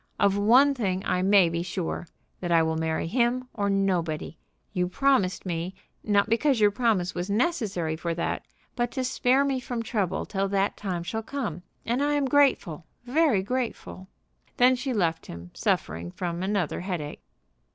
[0.19, 2.07] Of one thing I may be sure,
[2.39, 4.35] that I will marry him or nobody.
[4.73, 8.43] You promised me, not because your promise was necessary for that,
[8.75, 11.61] but to spare me from trouble till that time shall come.
[11.85, 14.07] And I am grateful, very grateful."
[14.57, 17.21] Then she left him suffering from another headache.